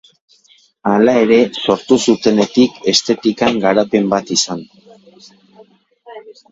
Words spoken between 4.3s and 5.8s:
izan du.